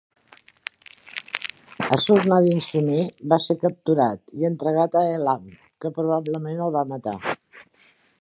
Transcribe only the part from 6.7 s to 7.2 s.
va matar.